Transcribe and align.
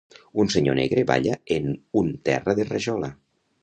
Un 0.43 0.47
senyor 0.53 0.77
negre 0.79 1.03
balla 1.13 1.37
en 1.59 1.71
un 2.05 2.13
terra 2.31 2.61
de 2.63 2.71
rajola. 2.75 3.17